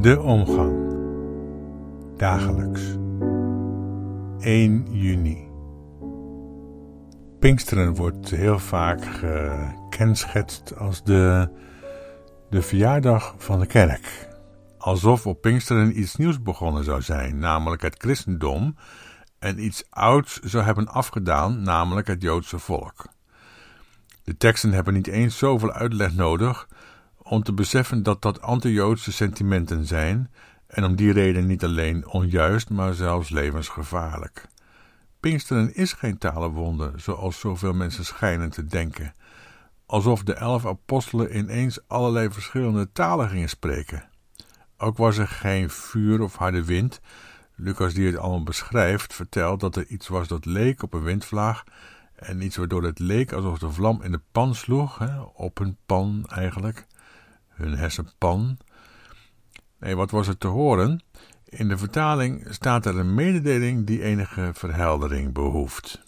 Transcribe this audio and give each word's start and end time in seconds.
De 0.00 0.20
omgang. 0.20 0.92
Dagelijks. 2.16 2.80
1 4.38 4.86
juni. 4.90 5.48
Pinksteren 7.38 7.94
wordt 7.94 8.30
heel 8.30 8.58
vaak 8.58 9.04
gekenschetst 9.04 10.76
als 10.76 11.02
de, 11.02 11.48
de 12.50 12.62
verjaardag 12.62 13.34
van 13.38 13.60
de 13.60 13.66
kerk. 13.66 14.28
Alsof 14.78 15.26
op 15.26 15.40
Pinksteren 15.40 16.00
iets 16.00 16.16
nieuws 16.16 16.42
begonnen 16.42 16.84
zou 16.84 17.02
zijn, 17.02 17.38
namelijk 17.38 17.82
het 17.82 17.94
christendom, 17.98 18.76
en 19.38 19.64
iets 19.64 19.84
ouds 19.90 20.38
zou 20.38 20.64
hebben 20.64 20.88
afgedaan, 20.88 21.62
namelijk 21.62 22.06
het 22.06 22.22
Joodse 22.22 22.58
volk. 22.58 23.06
De 24.24 24.36
teksten 24.36 24.72
hebben 24.72 24.94
niet 24.94 25.06
eens 25.06 25.38
zoveel 25.38 25.72
uitleg 25.72 26.14
nodig 26.14 26.68
om 27.30 27.42
te 27.42 27.52
beseffen 27.52 28.02
dat 28.02 28.22
dat 28.22 28.42
anti-Joodse 28.42 29.12
sentimenten 29.12 29.86
zijn 29.86 30.30
en 30.66 30.84
om 30.84 30.96
die 30.96 31.12
reden 31.12 31.46
niet 31.46 31.64
alleen 31.64 32.08
onjuist, 32.08 32.70
maar 32.70 32.94
zelfs 32.94 33.28
levensgevaarlijk. 33.28 34.48
Pinksteren 35.20 35.74
is 35.74 35.92
geen 35.92 36.18
talenwonder, 36.18 36.92
zoals 36.96 37.40
zoveel 37.40 37.72
mensen 37.72 38.04
schijnen 38.04 38.50
te 38.50 38.64
denken, 38.64 39.14
alsof 39.86 40.22
de 40.22 40.34
elf 40.34 40.66
apostelen 40.66 41.36
ineens 41.36 41.78
allerlei 41.86 42.30
verschillende 42.30 42.92
talen 42.92 43.28
gingen 43.28 43.48
spreken. 43.48 44.08
Ook 44.76 44.96
was 44.96 45.18
er 45.18 45.28
geen 45.28 45.70
vuur 45.70 46.20
of 46.20 46.36
harde 46.36 46.64
wind. 46.64 47.00
Lucas, 47.54 47.94
die 47.94 48.06
het 48.06 48.16
allemaal 48.16 48.42
beschrijft, 48.42 49.14
vertelt 49.14 49.60
dat 49.60 49.76
er 49.76 49.86
iets 49.86 50.08
was 50.08 50.28
dat 50.28 50.44
leek 50.44 50.82
op 50.82 50.94
een 50.94 51.02
windvlaag 51.02 51.64
en 52.14 52.40
iets 52.40 52.56
waardoor 52.56 52.82
het 52.82 52.98
leek 52.98 53.32
alsof 53.32 53.58
de 53.58 53.70
vlam 53.70 54.02
in 54.02 54.12
de 54.12 54.20
pan 54.32 54.54
sloeg, 54.54 54.98
hè, 54.98 55.20
op 55.20 55.58
een 55.58 55.76
pan 55.86 56.24
eigenlijk, 56.28 56.86
hun 57.60 57.76
hersenpan. 57.76 58.58
Nee, 59.78 59.96
wat 59.96 60.10
was 60.10 60.28
er 60.28 60.38
te 60.38 60.46
horen? 60.46 61.02
In 61.44 61.68
de 61.68 61.78
vertaling 61.78 62.46
staat 62.50 62.86
er 62.86 62.98
een 62.98 63.14
mededeling 63.14 63.86
die 63.86 64.02
enige 64.02 64.50
verheldering 64.54 65.32
behoeft. 65.32 66.02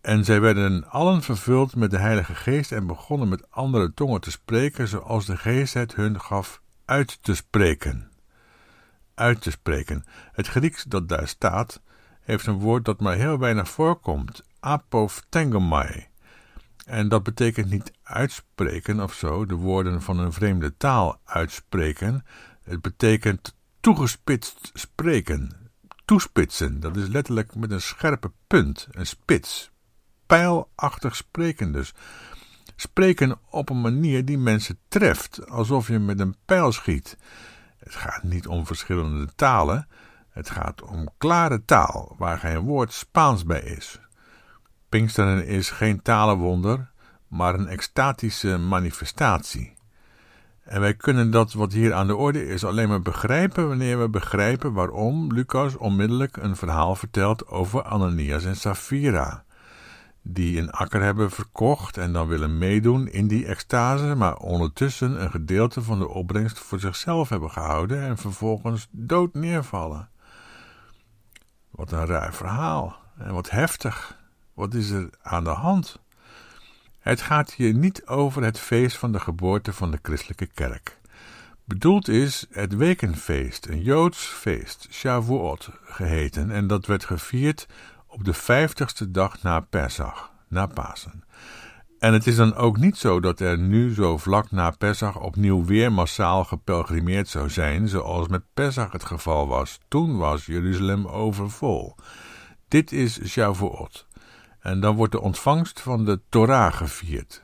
En 0.00 0.24
zij 0.24 0.40
werden 0.40 0.90
allen 0.90 1.22
vervuld 1.22 1.76
met 1.76 1.90
de 1.90 1.98
Heilige 1.98 2.34
Geest 2.34 2.72
en 2.72 2.86
begonnen 2.86 3.28
met 3.28 3.50
andere 3.50 3.94
tongen 3.94 4.20
te 4.20 4.30
spreken, 4.30 4.88
zoals 4.88 5.26
de 5.26 5.36
Geest 5.36 5.74
het 5.74 5.94
hun 5.94 6.20
gaf 6.20 6.60
uit 6.84 7.18
te 7.22 7.34
spreken. 7.34 8.10
Uit 9.14 9.40
te 9.40 9.50
spreken. 9.50 10.04
Het 10.32 10.46
Grieks 10.46 10.82
dat 10.82 11.08
daar 11.08 11.28
staat, 11.28 11.80
heeft 12.20 12.46
een 12.46 12.58
woord 12.58 12.84
dat 12.84 13.00
maar 13.00 13.16
heel 13.16 13.38
weinig 13.38 13.68
voorkomt: 13.68 14.42
apophthegomai. 14.60 16.07
En 16.88 17.08
dat 17.08 17.22
betekent 17.22 17.70
niet 17.70 17.92
uitspreken 18.02 19.00
of 19.00 19.14
zo, 19.14 19.46
de 19.46 19.54
woorden 19.54 20.02
van 20.02 20.18
een 20.18 20.32
vreemde 20.32 20.76
taal 20.76 21.20
uitspreken. 21.24 22.24
Het 22.62 22.80
betekent 22.80 23.56
toegespitst 23.80 24.70
spreken. 24.74 25.70
Toespitsen, 26.04 26.80
dat 26.80 26.96
is 26.96 27.08
letterlijk 27.08 27.54
met 27.54 27.70
een 27.70 27.80
scherpe 27.80 28.32
punt, 28.46 28.88
een 28.90 29.06
spits. 29.06 29.70
Pijlachtig 30.26 31.16
spreken 31.16 31.72
dus. 31.72 31.94
Spreken 32.76 33.38
op 33.50 33.70
een 33.70 33.80
manier 33.80 34.24
die 34.24 34.38
mensen 34.38 34.78
treft, 34.88 35.48
alsof 35.48 35.88
je 35.88 35.98
met 35.98 36.20
een 36.20 36.36
pijl 36.44 36.72
schiet. 36.72 37.16
Het 37.78 37.94
gaat 37.94 38.22
niet 38.22 38.46
om 38.46 38.66
verschillende 38.66 39.34
talen, 39.34 39.88
het 40.28 40.50
gaat 40.50 40.82
om 40.82 41.08
klare 41.18 41.64
taal, 41.64 42.14
waar 42.18 42.38
geen 42.38 42.58
woord 42.58 42.92
Spaans 42.92 43.44
bij 43.44 43.62
is. 43.62 44.00
Pinksteren 44.88 45.46
is 45.46 45.70
geen 45.70 46.02
talenwonder, 46.02 46.90
maar 47.26 47.54
een 47.54 47.68
extatische 47.68 48.58
manifestatie. 48.58 49.76
En 50.64 50.80
wij 50.80 50.94
kunnen 50.94 51.30
dat 51.30 51.52
wat 51.52 51.72
hier 51.72 51.94
aan 51.94 52.06
de 52.06 52.16
orde 52.16 52.46
is 52.46 52.64
alleen 52.64 52.88
maar 52.88 53.02
begrijpen 53.02 53.68
wanneer 53.68 54.00
we 54.00 54.08
begrijpen 54.08 54.72
waarom 54.72 55.32
Lucas 55.32 55.76
onmiddellijk 55.76 56.36
een 56.36 56.56
verhaal 56.56 56.94
vertelt 56.94 57.46
over 57.46 57.82
Ananias 57.82 58.44
en 58.44 58.56
Safira, 58.56 59.44
die 60.22 60.58
een 60.58 60.70
akker 60.70 61.02
hebben 61.02 61.30
verkocht 61.30 61.96
en 61.96 62.12
dan 62.12 62.28
willen 62.28 62.58
meedoen 62.58 63.08
in 63.08 63.28
die 63.28 63.46
extase, 63.46 64.14
maar 64.14 64.36
ondertussen 64.36 65.22
een 65.22 65.30
gedeelte 65.30 65.82
van 65.82 65.98
de 65.98 66.08
opbrengst 66.08 66.58
voor 66.58 66.80
zichzelf 66.80 67.28
hebben 67.28 67.50
gehouden 67.50 68.02
en 68.02 68.18
vervolgens 68.18 68.88
dood 68.90 69.34
neervallen. 69.34 70.08
Wat 71.70 71.92
een 71.92 72.06
raar 72.06 72.34
verhaal 72.34 72.96
en 73.18 73.32
wat 73.32 73.50
heftig. 73.50 74.16
Wat 74.58 74.74
is 74.74 74.90
er 74.90 75.10
aan 75.22 75.44
de 75.44 75.50
hand? 75.50 75.98
Het 76.98 77.20
gaat 77.20 77.52
hier 77.52 77.74
niet 77.74 78.06
over 78.06 78.42
het 78.42 78.58
feest 78.58 78.96
van 78.96 79.12
de 79.12 79.20
geboorte 79.20 79.72
van 79.72 79.90
de 79.90 79.98
christelijke 80.02 80.46
kerk. 80.46 81.00
Bedoeld 81.64 82.08
is 82.08 82.46
het 82.50 82.76
wekenfeest, 82.76 83.66
een 83.66 83.82
Joods 83.82 84.26
feest, 84.26 84.86
Shavuot 84.90 85.70
geheten, 85.84 86.50
en 86.50 86.66
dat 86.66 86.86
werd 86.86 87.04
gevierd 87.04 87.66
op 88.06 88.24
de 88.24 88.32
vijftigste 88.32 89.10
dag 89.10 89.42
na 89.42 89.60
Pesach, 89.60 90.32
na 90.48 90.66
Pasen. 90.66 91.24
En 91.98 92.12
het 92.12 92.26
is 92.26 92.36
dan 92.36 92.54
ook 92.54 92.76
niet 92.76 92.96
zo 92.96 93.20
dat 93.20 93.40
er 93.40 93.58
nu 93.58 93.94
zo 93.94 94.16
vlak 94.16 94.50
na 94.50 94.70
Pesach 94.70 95.20
opnieuw 95.20 95.64
weer 95.64 95.92
massaal 95.92 96.44
gepelgrimeerd 96.44 97.28
zou 97.28 97.50
zijn, 97.50 97.88
zoals 97.88 98.28
met 98.28 98.42
Pesach 98.54 98.92
het 98.92 99.04
geval 99.04 99.48
was. 99.48 99.78
Toen 99.88 100.16
was 100.16 100.46
Jeruzalem 100.46 101.06
overvol. 101.06 101.96
Dit 102.68 102.92
is 102.92 103.24
Shavuot. 103.24 104.06
En 104.68 104.80
dan 104.80 104.96
wordt 104.96 105.12
de 105.12 105.20
ontvangst 105.20 105.80
van 105.80 106.04
de 106.04 106.20
Torah 106.28 106.72
gevierd. 106.72 107.42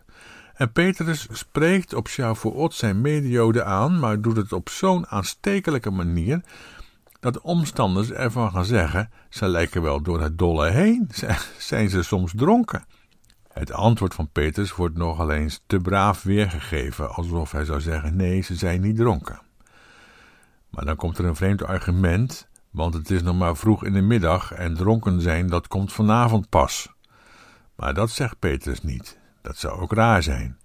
En 0.55 0.73
Petrus 0.73 1.27
spreekt 1.31 1.95
op 1.95 2.09
Shavuot 2.09 2.75
zijn 2.75 3.01
medioden 3.01 3.67
aan, 3.67 3.99
maar 3.99 4.21
doet 4.21 4.37
het 4.37 4.53
op 4.53 4.69
zo'n 4.69 5.07
aanstekelijke 5.07 5.91
manier 5.91 6.41
dat 7.21 7.41
omstanders 7.41 8.11
ervan 8.11 8.51
gaan 8.51 8.65
zeggen: 8.65 9.11
ze 9.29 9.49
lijken 9.49 9.83
wel 9.83 10.03
door 10.03 10.21
het 10.21 10.39
dolle 10.39 10.71
heen. 10.71 11.11
Zijn 11.59 11.91
ze 11.91 12.03
soms 12.03 12.33
dronken? 12.37 12.85
Het 13.53 13.73
antwoord 13.73 14.15
van 14.15 14.29
Petrus 14.33 14.75
wordt 14.75 14.97
nogal 14.97 15.31
eens 15.31 15.63
te 15.67 15.79
braaf 15.79 16.23
weergegeven, 16.23 17.15
alsof 17.15 17.53
hij 17.53 17.65
zou 17.65 17.81
zeggen: 17.81 18.17
nee, 18.17 18.41
ze 18.41 18.55
zijn 18.55 18.81
niet 18.81 18.97
dronken. 18.97 19.41
Maar 20.71 20.85
dan 20.85 20.97
komt 20.97 21.19
er 21.19 21.25
een 21.25 21.37
vreemd 21.37 21.65
argument, 21.65 22.49
want 22.71 22.95
het 22.95 23.11
is 23.11 23.23
nog 23.23 23.37
maar 23.37 23.57
vroeg 23.57 23.85
in 23.85 23.93
de 23.93 24.03
middag 24.03 24.53
en 24.53 24.75
dronken 24.75 25.21
zijn, 25.21 25.49
dat 25.49 25.69
komt 25.69 25.93
vanavond 25.93 26.49
pas. 26.49 26.94
Maar 27.77 27.95
dat 27.95 28.11
zegt 28.11 28.39
Petrus 28.39 28.83
niet. 28.83 29.19
Dat 29.43 29.57
zou 29.57 29.81
ook 29.81 29.93
raar 29.93 30.23
zijn. 30.23 30.59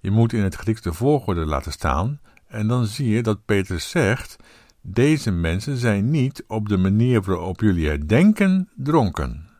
Je 0.00 0.10
moet 0.10 0.32
in 0.32 0.42
het 0.42 0.54
Grieks 0.54 0.80
de 0.80 0.92
volgorde 0.92 1.46
laten 1.46 1.72
staan, 1.72 2.20
en 2.46 2.66
dan 2.66 2.86
zie 2.86 3.08
je 3.08 3.22
dat 3.22 3.44
Petrus 3.44 3.90
zegt: 3.90 4.36
Deze 4.80 5.30
mensen 5.30 5.76
zijn 5.76 6.10
niet 6.10 6.44
op 6.46 6.68
de 6.68 6.76
manier 6.76 7.22
waarop 7.22 7.60
jullie 7.60 7.90
er 7.90 8.08
denken 8.08 8.68
dronken. 8.74 9.50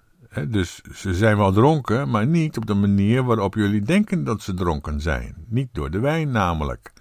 dus 0.49 0.81
ze 0.93 1.15
zijn 1.15 1.37
wel 1.37 1.53
dronken, 1.53 2.11
maar 2.11 2.27
niet 2.27 2.57
op 2.57 2.67
de 2.67 2.75
manier 2.75 3.25
waarop 3.25 3.55
jullie 3.55 3.83
denken 3.83 4.25
dat 4.25 4.43
ze 4.43 4.55
dronken 4.55 5.01
zijn. 5.01 5.35
Niet 5.49 5.69
door 5.73 5.91
de 5.91 5.99
wijn 5.99 6.31
namelijk. 6.31 6.93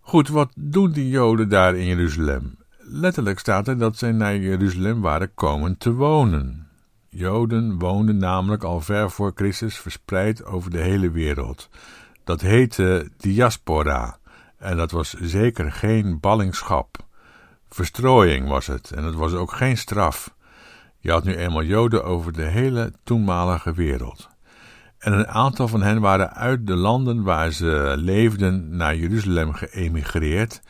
Goed, 0.00 0.28
wat 0.28 0.52
doen 0.56 0.92
die 0.92 1.08
Joden 1.08 1.48
daar 1.48 1.76
in 1.76 1.86
Jeruzalem? 1.86 2.58
Letterlijk 2.78 3.38
staat 3.38 3.68
er 3.68 3.78
dat 3.78 3.96
zij 3.96 4.12
naar 4.12 4.36
Jeruzalem 4.36 5.00
waren 5.00 5.34
komen 5.34 5.78
te 5.78 5.92
wonen. 5.92 6.63
Joden 7.16 7.78
woonden 7.78 8.16
namelijk 8.16 8.62
al 8.62 8.80
ver 8.80 9.10
voor 9.10 9.32
Christus 9.34 9.78
verspreid 9.78 10.44
over 10.44 10.70
de 10.70 10.80
hele 10.80 11.10
wereld. 11.10 11.68
Dat 12.24 12.40
heette 12.40 13.10
diaspora 13.16 14.18
en 14.58 14.76
dat 14.76 14.90
was 14.90 15.12
zeker 15.12 15.72
geen 15.72 16.20
ballingschap. 16.20 16.96
Verstrooiing 17.68 18.48
was 18.48 18.66
het 18.66 18.90
en 18.90 19.04
het 19.04 19.14
was 19.14 19.32
ook 19.32 19.52
geen 19.52 19.76
straf. 19.76 20.34
Je 20.98 21.10
had 21.10 21.24
nu 21.24 21.34
eenmaal 21.34 21.62
Joden 21.62 22.04
over 22.04 22.32
de 22.32 22.44
hele 22.44 22.92
toenmalige 23.04 23.72
wereld. 23.72 24.28
En 24.98 25.12
een 25.12 25.28
aantal 25.28 25.68
van 25.68 25.82
hen 25.82 26.00
waren 26.00 26.34
uit 26.34 26.66
de 26.66 26.76
landen 26.76 27.22
waar 27.22 27.52
ze 27.52 27.94
leefden 27.96 28.76
naar 28.76 28.96
Jeruzalem 28.96 29.52
geëmigreerd. 29.52 30.62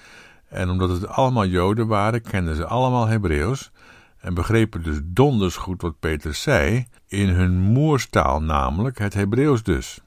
En 0.48 0.70
omdat 0.70 0.88
het 0.88 1.08
allemaal 1.08 1.46
Joden 1.46 1.86
waren, 1.86 2.22
kenden 2.22 2.56
ze 2.56 2.66
allemaal 2.66 3.06
Hebreeuws 3.06 3.72
en 4.24 4.34
begrepen 4.34 4.82
dus 4.82 5.00
donders 5.02 5.56
goed 5.56 5.82
wat 5.82 5.98
Peter 6.00 6.34
zei, 6.34 6.86
in 7.06 7.28
hun 7.28 7.60
moerstaal 7.60 8.42
namelijk, 8.42 8.98
het 8.98 9.14
Hebreeuws 9.14 9.62
dus. 9.62 10.00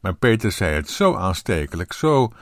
Maar 0.00 0.14
Peter 0.14 0.52
zei 0.52 0.74
het 0.74 0.90
zo 0.90 1.14
aanstekelijk, 1.14 1.92
zo 1.92 2.32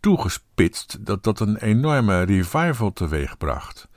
toegespitst, 0.00 1.06
dat 1.06 1.24
dat 1.24 1.40
een 1.40 1.56
enorme 1.56 2.22
revival 2.22 2.92
teweegbracht. 2.92 3.88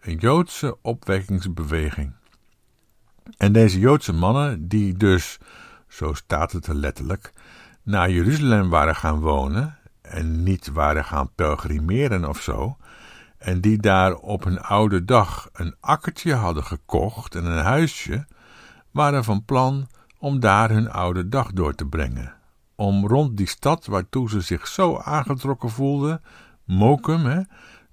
Een 0.00 0.16
Joodse 0.16 0.76
opwekkingsbeweging. 0.82 2.12
En 3.36 3.52
deze 3.52 3.78
Joodse 3.78 4.12
mannen, 4.12 4.68
die 4.68 4.96
dus, 4.96 5.38
zo 5.88 6.12
staat 6.12 6.52
het 6.52 6.66
er 6.66 6.74
letterlijk, 6.74 7.32
naar 7.82 8.10
Jeruzalem 8.10 8.70
waren 8.70 8.96
gaan 8.96 9.20
wonen 9.20 9.78
en 10.02 10.42
niet 10.42 10.72
waren 10.72 11.04
gaan 11.04 11.30
pelgrimeren 11.34 12.28
of 12.28 12.40
zo, 12.40 12.76
en 13.44 13.60
die 13.60 13.78
daar 13.78 14.14
op 14.14 14.44
hun 14.44 14.60
oude 14.60 15.04
dag 15.04 15.48
een 15.52 15.74
akkertje 15.80 16.34
hadden 16.34 16.64
gekocht 16.64 17.34
en 17.34 17.44
een 17.44 17.64
huisje, 17.64 18.26
waren 18.90 19.24
van 19.24 19.44
plan 19.44 19.88
om 20.18 20.40
daar 20.40 20.70
hun 20.70 20.90
oude 20.90 21.28
dag 21.28 21.52
door 21.52 21.74
te 21.74 21.86
brengen. 21.86 22.34
Om 22.74 23.06
rond 23.06 23.36
die 23.36 23.48
stad 23.48 23.86
waartoe 23.86 24.28
ze 24.28 24.40
zich 24.40 24.66
zo 24.66 24.98
aangetrokken 24.98 25.70
voelden, 25.70 26.22
Mokum, 26.64 27.24
hè, 27.24 27.40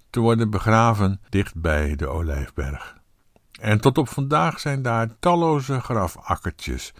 te 0.09 0.19
worden 0.19 0.49
begraven 0.49 1.21
dicht 1.29 1.55
bij 1.55 1.95
de 1.95 2.07
Olijfberg. 2.07 2.97
En 3.59 3.81
tot 3.81 3.97
op 3.97 4.09
vandaag 4.09 4.59
zijn 4.59 4.81
daar 4.81 5.09
talloze 5.19 5.79
grafakkertjes, 5.79 6.93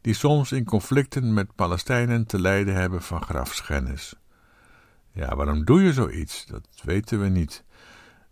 die 0.00 0.14
soms 0.14 0.52
in 0.52 0.64
conflicten 0.64 1.34
met 1.34 1.54
Palestijnen 1.54 2.26
te 2.26 2.40
lijden 2.40 2.74
hebben 2.74 3.02
van 3.02 3.22
grafschennis. 3.22 4.14
Ja, 5.12 5.36
waarom 5.36 5.64
doe 5.64 5.82
je 5.82 5.92
zoiets? 5.92 6.46
Dat 6.46 6.68
weten 6.82 7.20
we 7.20 7.28
niet. 7.28 7.64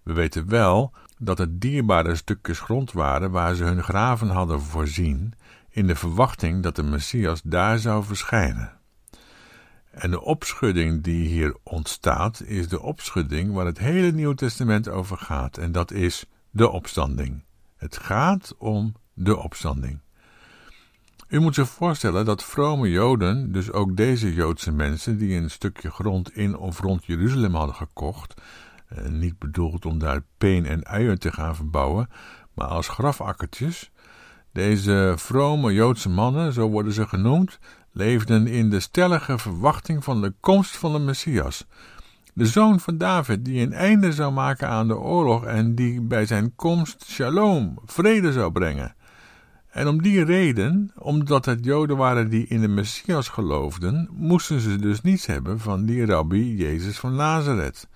We 0.03 0.13
weten 0.13 0.49
wel 0.49 0.93
dat 1.19 1.39
het 1.39 1.61
dierbare 1.61 2.17
stukjes 2.17 2.61
grond 2.61 2.93
waren 2.93 3.31
waar 3.31 3.55
ze 3.55 3.65
hun 3.65 3.83
graven 3.83 4.29
hadden 4.29 4.61
voorzien, 4.61 5.35
in 5.71 5.87
de 5.87 5.97
verwachting 5.97 6.63
dat 6.63 6.77
de 6.77 6.83
Messias 6.83 7.41
daar 7.45 7.79
zou 7.79 8.05
verschijnen. 8.05 8.73
En 9.91 10.11
de 10.11 10.21
opschudding 10.21 11.03
die 11.03 11.29
hier 11.29 11.57
ontstaat, 11.63 12.43
is 12.43 12.69
de 12.69 12.81
opschudding 12.81 13.53
waar 13.53 13.67
het 13.67 13.79
hele 13.79 14.13
Nieuw 14.13 14.35
Testament 14.35 14.89
over 14.89 15.17
gaat, 15.17 15.59
en 15.59 15.73
dat 15.73 15.91
is 15.91 16.25
de 16.51 16.71
opstanding. 16.71 17.43
Het 17.77 17.97
gaat 17.97 18.55
om 18.59 18.95
de 19.15 19.37
opstanding. 19.37 19.99
U 21.29 21.41
moet 21.41 21.55
zich 21.55 21.69
voorstellen 21.69 22.25
dat 22.25 22.45
vrome 22.45 22.91
Joden, 22.91 23.53
dus 23.53 23.73
ook 23.73 23.97
deze 23.97 24.35
Joodse 24.35 24.73
mensen 24.73 25.19
die 25.19 25.37
een 25.37 25.51
stukje 25.51 25.91
grond 25.91 26.37
in 26.37 26.57
of 26.57 26.81
rond 26.81 27.05
Jeruzalem 27.05 27.55
hadden 27.55 27.75
gekocht, 27.75 28.35
niet 29.09 29.39
bedoeld 29.39 29.87
om 29.87 29.99
daar 29.99 30.23
peen 30.39 30.67
en 30.67 30.87
uien 30.87 31.19
te 31.19 31.33
gaan 31.33 31.57
verbouwen, 31.57 32.09
maar 32.55 32.67
als 32.67 32.89
grafakkertjes, 32.89 33.91
deze 34.53 35.15
vrome 35.17 35.73
Joodse 35.73 36.09
mannen, 36.09 36.53
zo 36.53 36.69
worden 36.69 36.93
ze 36.93 37.07
genoemd, 37.07 37.59
leefden 37.93 38.47
in 38.47 38.71
de 38.71 38.81
stellige 38.81 39.39
verwachting 39.39 40.05
van 40.05 40.21
de 40.21 40.35
komst 40.41 40.77
van 40.77 40.93
de 40.93 40.99
Messias, 40.99 41.67
de 42.35 42.47
zoon 42.47 42.81
van 42.81 42.99
David, 42.99 43.45
die 43.45 43.61
een 43.61 43.73
einde 43.73 44.13
zou 44.13 44.33
maken 44.33 44.69
aan 44.69 44.89
de 44.89 44.99
oorlog 44.99 45.45
en 45.45 45.75
die 45.75 46.01
bij 46.01 46.27
zijn 46.27 46.55
komst 46.57 47.05
shalom, 47.05 47.79
vrede 47.85 48.33
zou 48.33 48.53
brengen. 48.53 48.95
En 49.71 49.89
om 49.89 50.03
die 50.03 50.25
reden, 50.25 50.93
omdat 50.99 51.45
het 51.45 51.65
Joden 51.65 51.97
waren 51.97 52.29
die 52.29 52.47
in 52.47 52.61
de 52.61 52.69
Messias 52.69 53.29
geloofden, 53.29 54.09
moesten 54.13 54.61
ze 54.61 54.77
dus 54.77 55.01
niets 55.01 55.27
hebben 55.27 55.61
van 55.61 55.85
die 55.85 56.07
rabbi 56.07 56.57
Jezus 56.57 56.99
van 56.99 57.15
Nazareth. 57.15 57.89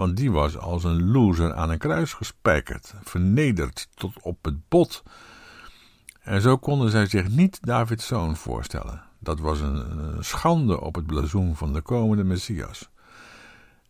Want 0.00 0.16
die 0.16 0.30
was 0.30 0.58
als 0.58 0.84
een 0.84 1.10
loser 1.10 1.54
aan 1.54 1.70
een 1.70 1.78
kruis 1.78 2.12
gespijkerd, 2.12 2.94
vernederd 3.02 3.88
tot 3.94 4.22
op 4.22 4.44
het 4.44 4.68
bot. 4.68 5.02
En 6.20 6.40
zo 6.40 6.56
konden 6.56 6.90
zij 6.90 7.06
zich 7.06 7.28
niet 7.28 7.58
Davids 7.60 8.06
zoon 8.06 8.36
voorstellen. 8.36 9.02
Dat 9.18 9.40
was 9.40 9.60
een, 9.60 10.16
schande 10.20 10.80
op 10.80 10.94
het 10.94 11.06
blazoen 11.06 11.56
van 11.56 11.72
de 11.72 11.80
komende 11.80 12.24
Messias. 12.24 12.90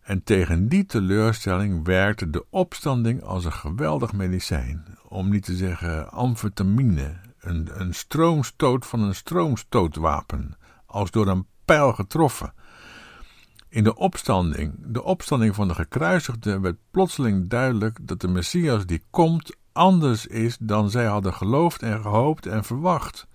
En 0.01 0.23
tegen 0.23 0.69
die 0.69 0.87
teleurstelling 0.87 1.85
werkte 1.85 2.31
de 2.31 2.45
opstanding 2.49 3.23
als 3.23 3.45
een 3.45 3.53
geweldig 3.53 4.12
medicijn, 4.12 4.99
om 5.09 5.29
niet 5.29 5.45
te 5.45 5.57
zeggen 5.57 6.11
amfetamine, 6.11 7.17
een, 7.41 7.69
een 7.73 7.95
stroomstoot 7.95 8.87
van 8.87 9.01
een 9.01 9.15
stroomstootwapen, 9.15 10.57
als 10.87 11.11
door 11.11 11.29
een 11.29 11.47
pijl 11.65 11.93
getroffen. 11.93 12.53
In 13.70 13.84
de 13.84 13.96
opstanding, 13.96 14.75
de 14.78 15.02
opstanding 15.02 15.55
van 15.55 15.69
de 15.69 15.75
gekruisigden, 15.75 16.61
werd 16.61 16.76
plotseling 16.90 17.49
duidelijk 17.49 17.99
dat 18.02 18.20
de 18.20 18.28
Messias 18.28 18.87
die 18.87 19.02
komt 19.11 19.56
anders 19.72 20.26
is 20.26 20.56
dan 20.61 20.90
zij 20.90 21.05
hadden 21.05 21.34
geloofd 21.34 21.82
en 21.82 22.02
gehoopt 22.02 22.46
en 22.46 22.64
verwacht. 22.64 23.26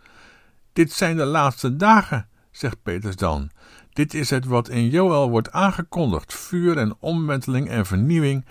Dit 0.73 0.91
zijn 0.91 1.17
de 1.17 1.25
laatste 1.25 1.75
dagen, 1.75 2.27
zegt 2.51 2.83
Petrus 2.83 3.15
dan. 3.15 3.49
Dit 3.93 4.13
is 4.13 4.29
het 4.29 4.45
wat 4.45 4.69
in 4.69 4.89
Joël 4.89 5.29
wordt 5.29 5.51
aangekondigd: 5.51 6.33
vuur 6.33 6.77
en 6.77 6.95
omwenteling 6.99 7.69
en 7.69 7.85
vernieuwing. 7.85 8.45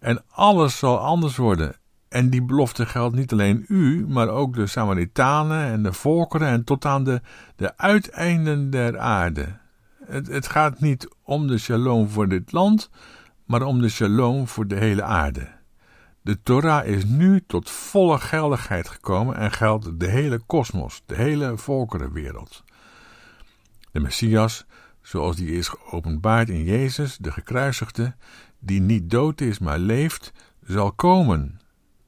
En 0.00 0.22
alles 0.28 0.78
zal 0.78 0.98
anders 0.98 1.36
worden. 1.36 1.76
En 2.08 2.30
die 2.30 2.42
belofte 2.42 2.86
geldt 2.86 3.16
niet 3.16 3.32
alleen 3.32 3.64
u, 3.68 4.06
maar 4.08 4.28
ook 4.28 4.54
de 4.54 4.66
Samaritanen 4.66 5.66
en 5.66 5.82
de 5.82 5.92
volkeren 5.92 6.48
en 6.48 6.64
tot 6.64 6.84
aan 6.84 7.04
de, 7.04 7.20
de 7.56 7.76
uiteinden 7.76 8.70
der 8.70 8.98
aarde. 8.98 9.56
Het, 10.08 10.26
het 10.26 10.46
gaat 10.46 10.80
niet 10.80 11.08
om 11.22 11.46
de 11.46 11.58
shalom 11.58 12.08
voor 12.08 12.28
dit 12.28 12.52
land, 12.52 12.90
maar 13.44 13.62
om 13.62 13.80
de 13.80 13.88
shalom 13.88 14.48
voor 14.48 14.66
de 14.66 14.76
hele 14.76 15.02
aarde. 15.02 15.48
De 16.22 16.42
Torah 16.42 16.86
is 16.86 17.04
nu 17.04 17.44
tot 17.46 17.70
volle 17.70 18.18
geldigheid 18.18 18.88
gekomen 18.88 19.36
en 19.36 19.52
geldt 19.52 20.00
de 20.00 20.06
hele 20.06 20.38
kosmos, 20.38 21.02
de 21.06 21.14
hele 21.14 21.56
volkerenwereld. 21.56 22.64
De 23.92 24.00
Messias, 24.00 24.66
zoals 25.02 25.36
die 25.36 25.50
is 25.50 25.68
geopenbaard 25.68 26.48
in 26.48 26.64
Jezus, 26.64 27.16
de 27.16 27.32
gekruisigde, 27.32 28.14
die 28.58 28.80
niet 28.80 29.10
dood 29.10 29.40
is, 29.40 29.58
maar 29.58 29.78
leeft, 29.78 30.32
zal 30.62 30.92
komen. 30.92 31.60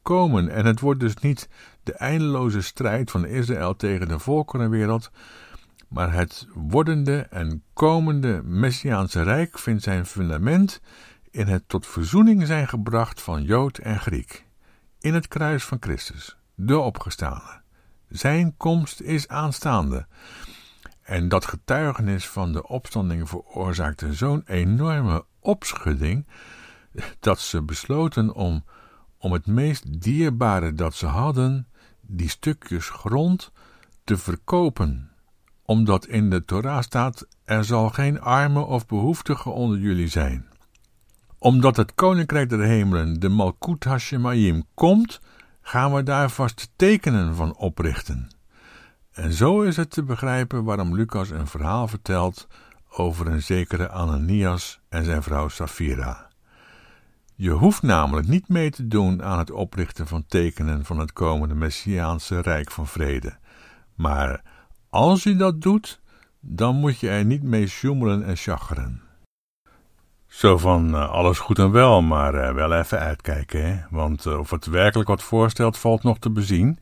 Komen. 0.03 0.49
En 0.49 0.67
het 0.67 0.81
wordt 0.81 1.00
dus 1.00 1.17
niet 1.17 1.49
de 1.82 1.93
eindeloze 1.93 2.62
strijd 2.62 3.11
van 3.11 3.26
Israël 3.26 3.76
tegen 3.76 4.08
de 4.08 4.19
volkerenwereld, 4.19 5.11
maar 5.91 6.13
het 6.13 6.47
wordende 6.55 7.19
en 7.21 7.63
komende 7.73 8.43
Messiaanse 8.45 9.23
Rijk 9.23 9.59
vindt 9.59 9.83
zijn 9.83 10.07
fundament 10.07 10.81
in 11.31 11.47
het 11.47 11.69
tot 11.69 11.87
verzoening 11.87 12.47
zijn 12.47 12.69
gebracht 12.69 13.23
van 13.23 13.43
Jood 13.43 13.79
en 13.79 14.01
Griek, 14.01 14.47
in 15.01 15.15
het 15.15 15.29
kruis 15.29 15.65
van 15.65 15.77
Christus, 15.81 16.37
de 16.55 16.79
opgestane. 16.79 17.61
Zijn 18.09 18.57
komst 18.57 19.01
is 19.01 19.29
aanstaande. 19.29 20.07
En 21.03 21.29
dat 21.29 21.47
getuigenis 21.47 22.29
van 22.29 22.53
de 22.53 22.67
opstanding 22.67 23.29
veroorzaakte 23.29 24.15
zo'n 24.15 24.43
enorme 24.47 25.25
opschudding 25.41 26.27
dat 27.21 27.41
ze 27.41 27.63
besloten 27.63 28.35
om, 28.35 28.65
om 29.19 29.33
het 29.33 29.47
meest 29.47 30.03
dierbare 30.03 30.73
dat 30.73 30.95
ze 30.95 31.07
hadden, 31.07 31.69
die 32.01 32.29
stukjes 32.29 32.89
grond, 32.89 33.53
te 34.05 34.17
verkopen. 34.17 35.09
Omdat 35.70 36.06
in 36.06 36.31
de 36.31 36.44
Torah 36.44 36.82
staat: 36.82 37.27
er 37.44 37.65
zal 37.65 37.89
geen 37.89 38.20
arme 38.20 38.60
of 38.60 38.86
behoeftige 38.86 39.50
onder 39.50 39.79
jullie 39.79 40.08
zijn. 40.08 40.46
Omdat 41.39 41.77
het 41.77 41.94
koninkrijk 41.94 42.48
der 42.48 42.60
hemelen, 42.60 43.20
de 43.20 43.29
Malkut 43.29 43.84
Hashemayim, 43.84 44.62
komt, 44.74 45.20
gaan 45.62 45.94
we 45.94 46.03
daar 46.03 46.31
vast 46.31 46.72
tekenen 46.77 47.34
van 47.34 47.56
oprichten. 47.56 48.29
En 49.12 49.32
zo 49.32 49.62
is 49.62 49.77
het 49.77 49.91
te 49.91 50.03
begrijpen 50.03 50.65
waarom 50.65 50.94
Lucas 50.94 51.31
een 51.31 51.46
verhaal 51.46 51.89
vertelt 51.89 52.48
over 52.89 53.27
een 53.27 53.43
zekere 53.43 53.89
Ananias 53.89 54.81
en 54.89 55.05
zijn 55.05 55.22
vrouw 55.22 55.48
Safira. 55.48 56.29
Je 57.34 57.50
hoeft 57.50 57.82
namelijk 57.82 58.29
niet 58.29 58.48
mee 58.48 58.70
te 58.70 58.89
doen 58.89 59.22
aan 59.22 59.39
het 59.39 59.50
oprichten 59.50 60.06
van 60.06 60.24
tekenen 60.27 60.84
van 60.84 60.98
het 60.98 61.12
komende 61.12 61.55
Messiaanse 61.55 62.41
Rijk 62.41 62.70
van 62.70 62.86
Vrede. 62.86 63.39
Maar 63.94 64.43
als 64.91 65.23
je 65.23 65.37
dat 65.37 65.63
doet, 65.63 66.01
dan 66.41 66.77
moet 66.77 66.99
je 66.99 67.09
er 67.09 67.25
niet 67.25 67.43
mee 67.43 67.67
sjoemelen 67.67 68.25
en 68.25 68.37
chageren. 68.37 69.03
Zo 70.27 70.59
van 70.59 70.94
uh, 70.94 71.11
alles 71.11 71.39
goed 71.39 71.59
en 71.59 71.70
wel, 71.70 72.03
maar 72.03 72.35
uh, 72.35 72.53
wel 72.53 72.73
even 72.73 72.99
uitkijken, 72.99 73.67
hè? 73.67 73.81
want 73.91 74.25
uh, 74.27 74.39
of 74.39 74.51
het 74.51 74.67
werkelijk 74.67 75.09
wat 75.09 75.23
voorstelt 75.23 75.79
valt 75.79 76.03
nog 76.03 76.19
te 76.19 76.31
bezien. 76.31 76.79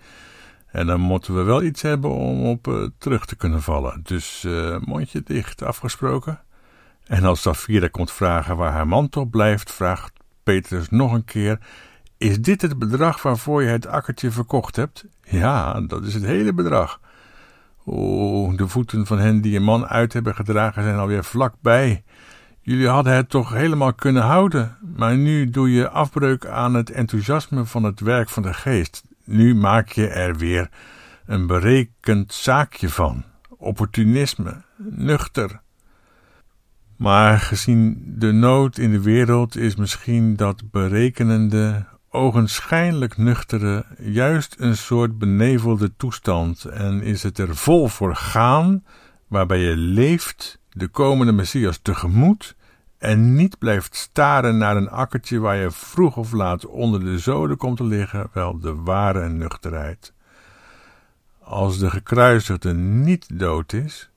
En 0.67 0.87
dan 0.87 1.01
moeten 1.01 1.35
we 1.35 1.43
wel 1.43 1.63
iets 1.63 1.83
hebben 1.83 2.11
om 2.11 2.47
op 2.47 2.91
terug 2.99 3.27
te 3.27 3.37
kunnen 3.37 3.63
vallen. 3.63 4.01
Dus 4.03 4.47
mondje 4.81 5.23
dicht, 5.25 5.63
afgesproken. 5.63 6.41
En 7.05 7.25
als 7.25 7.41
Safira 7.41 7.89
komt 7.89 8.13
vragen 8.13 8.57
waar 8.57 8.73
haar 8.73 8.89
mantel 8.89 9.25
blijft, 9.25 9.73
vraagt 9.73 10.13
Petrus 10.43 10.89
nog 10.89 11.13
een 11.13 11.25
keer: 11.25 11.59
Is 12.17 12.41
dit 12.41 12.63
het 12.63 12.79
bedrag 12.79 13.23
waarvoor 13.23 13.63
je 13.63 13.69
het 13.69 13.87
akkertje 13.87 14.31
verkocht 14.31 14.77
hebt? 14.77 15.05
Ja, 15.23 15.81
dat 15.81 16.05
is 16.05 16.15
het 16.15 16.25
hele 16.25 16.53
bedrag. 16.53 17.01
O, 17.91 18.53
de 18.57 18.69
voeten 18.69 19.07
van 19.07 19.19
hen 19.19 19.41
die 19.41 19.57
een 19.57 19.63
man 19.63 19.87
uit 19.87 20.13
hebben 20.13 20.35
gedragen 20.35 20.83
zijn 20.83 20.99
alweer 20.99 21.25
vlakbij. 21.25 22.03
Jullie 22.61 22.89
hadden 22.89 23.13
het 23.13 23.29
toch 23.29 23.53
helemaal 23.53 23.95
kunnen 23.95 24.23
houden, 24.23 24.77
maar 24.97 25.17
nu 25.17 25.51
doe 25.51 25.73
je 25.73 25.89
afbreuk 25.89 26.47
aan 26.47 26.75
het 26.75 26.91
enthousiasme 26.91 27.65
van 27.65 27.83
het 27.83 28.01
werk 28.01 28.29
van 28.29 28.43
de 28.43 28.55
geest. 28.55 29.05
Nu 29.25 29.55
maak 29.55 29.89
je 29.89 30.09
er 30.09 30.37
weer 30.37 30.69
een 31.27 31.47
berekend 31.47 32.33
zaakje 32.33 32.89
van. 32.89 33.25
Opportunisme, 33.49 34.63
nuchter. 34.77 35.61
Maar 36.97 37.39
gezien 37.39 38.15
de 38.19 38.33
nood 38.33 38.79
in 38.79 38.91
de 38.91 39.01
wereld 39.01 39.57
is 39.57 39.77
misschien 39.77 40.37
dat 40.37 40.71
berekenende, 40.71 41.85
ogenschijnlijk 42.11 43.17
nuchtere 43.17 43.85
juist 43.99 44.57
een 44.59 44.77
soort 44.77 45.19
benevelde 45.19 45.97
toestand 45.97 46.65
en 46.65 47.03
is 47.03 47.23
het 47.23 47.39
er 47.39 47.57
vol 47.57 47.89
voor 47.89 48.17
gaan, 48.17 48.85
waarbij 49.27 49.59
je 49.59 49.77
leeft 49.77 50.61
de 50.69 50.89
komende 50.89 51.33
Messias 51.33 51.79
tegemoet 51.83 52.57
en 52.99 53.35
niet 53.35 53.59
blijft 53.59 53.97
staren 53.97 54.59
naar 54.59 54.77
een 54.77 54.91
akkertje 54.91 55.39
waar 55.39 55.57
je 55.57 55.71
vroeg 55.71 56.17
of 56.17 56.33
laat 56.33 56.67
onder 56.67 57.01
de 57.01 57.19
zoden 57.19 57.57
komt 57.57 57.77
te 57.77 57.85
liggen, 57.85 58.31
wel 58.33 58.59
de 58.59 58.75
ware 58.75 59.29
nuchterheid. 59.29 60.13
Als 61.41 61.79
de 61.79 61.91
gekruisigde 61.91 62.75
niet 62.75 63.39
dood 63.39 63.73
is, 63.73 64.11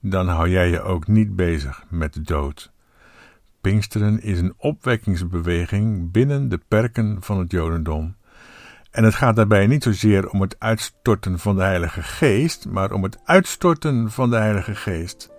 dan 0.00 0.28
hou 0.28 0.48
jij 0.48 0.70
je 0.70 0.82
ook 0.82 1.06
niet 1.06 1.36
bezig 1.36 1.84
met 1.88 2.14
de 2.14 2.22
dood. 2.22 2.72
Pinksteren 3.60 4.22
is 4.22 4.40
een 4.40 4.54
opwekkingsbeweging 4.56 6.10
binnen 6.12 6.48
de 6.48 6.60
perken 6.68 7.16
van 7.20 7.38
het 7.38 7.50
Jodendom. 7.50 8.16
En 8.90 9.04
het 9.04 9.14
gaat 9.14 9.36
daarbij 9.36 9.66
niet 9.66 9.82
zozeer 9.82 10.30
om 10.30 10.40
het 10.40 10.56
uitstorten 10.58 11.38
van 11.38 11.56
de 11.56 11.62
Heilige 11.62 12.02
Geest, 12.02 12.68
maar 12.68 12.92
om 12.92 13.02
het 13.02 13.18
uitstorten 13.24 14.10
van 14.10 14.30
de 14.30 14.36
Heilige 14.36 14.74
Geest, 14.74 15.30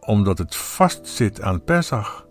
omdat 0.00 0.38
het 0.38 0.56
vastzit 0.56 1.42
aan 1.42 1.64
Pesach. 1.64 2.26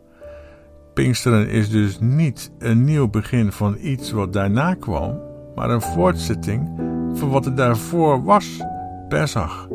Pinksteren 0.93 1.49
is 1.49 1.69
dus 1.69 1.99
niet 1.99 2.51
een 2.59 2.83
nieuw 2.83 3.09
begin 3.09 3.51
van 3.51 3.77
iets 3.79 4.11
wat 4.11 4.33
daarna 4.33 4.73
kwam, 4.73 5.21
maar 5.55 5.69
een 5.69 5.81
voortzetting 5.81 6.69
van 7.13 7.29
wat 7.29 7.45
er 7.45 7.55
daarvoor 7.55 8.23
was, 8.23 8.61
Pesach. 9.09 9.67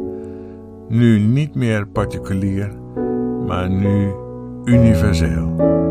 Nu 0.89 1.19
niet 1.19 1.55
meer 1.55 1.87
particulier, 1.87 2.73
maar 3.47 3.71
nu 3.71 4.22
universeel. 4.67 5.82